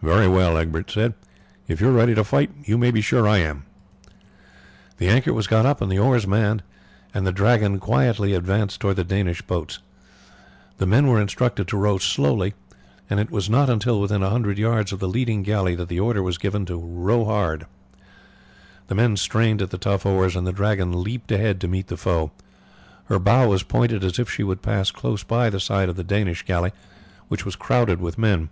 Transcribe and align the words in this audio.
"Very 0.00 0.28
well," 0.28 0.56
Egbert 0.56 0.92
said, 0.92 1.14
"if 1.66 1.80
you 1.80 1.88
are 1.88 1.92
ready 1.92 2.14
to 2.14 2.22
fight, 2.22 2.52
you 2.62 2.78
may 2.78 2.92
be 2.92 3.00
sure 3.00 3.26
I 3.26 3.38
am." 3.38 3.64
The 4.98 5.08
anchor 5.08 5.32
was 5.32 5.48
got 5.48 5.66
up 5.66 5.80
and 5.80 5.90
the 5.90 5.98
oars 5.98 6.24
manned, 6.24 6.62
and 7.12 7.26
the 7.26 7.32
Dragon 7.32 7.80
quietly 7.80 8.32
advanced 8.32 8.78
towards 8.78 8.96
the 8.98 9.02
Danish 9.02 9.42
boats. 9.42 9.80
The 10.76 10.86
men 10.86 11.08
were 11.08 11.20
instructed 11.20 11.66
to 11.66 11.76
row 11.76 11.98
slowly, 11.98 12.54
and 13.10 13.18
it 13.18 13.32
was 13.32 13.50
not 13.50 13.68
until 13.68 14.00
within 14.00 14.22
a 14.22 14.30
hundred 14.30 14.56
yards 14.56 14.92
of 14.92 15.00
the 15.00 15.08
leading 15.08 15.42
galley 15.42 15.74
that 15.74 15.88
the 15.88 15.98
order 15.98 16.22
was 16.22 16.38
given 16.38 16.64
to 16.66 16.76
row 16.78 17.24
hard. 17.24 17.66
The 18.86 18.94
men 18.94 19.16
strained 19.16 19.60
at 19.60 19.70
the 19.70 19.78
tough 19.78 20.06
oars, 20.06 20.36
and 20.36 20.46
the 20.46 20.52
Dragon 20.52 20.92
leapt 20.92 21.32
ahead 21.32 21.60
to 21.62 21.66
meet 21.66 21.88
the 21.88 21.96
foe. 21.96 22.30
Her 23.06 23.18
bow 23.18 23.48
was 23.48 23.64
pointed 23.64 24.04
as 24.04 24.20
if 24.20 24.30
she 24.30 24.44
would 24.44 24.58
have 24.58 24.62
passed 24.62 24.94
close 24.94 25.24
by 25.24 25.50
the 25.50 25.58
side 25.58 25.88
of 25.88 25.96
the 25.96 26.04
Danish 26.04 26.44
galley, 26.44 26.70
which 27.26 27.44
was 27.44 27.56
crowded 27.56 28.00
with 28.00 28.16
men. 28.16 28.50